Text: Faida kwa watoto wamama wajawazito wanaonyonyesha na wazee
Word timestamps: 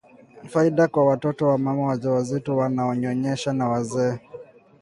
Faida 0.47 0.87
kwa 0.87 1.05
watoto 1.05 1.47
wamama 1.47 1.83
wajawazito 1.87 2.57
wanaonyonyesha 2.57 3.53
na 3.53 3.69
wazee 3.69 4.19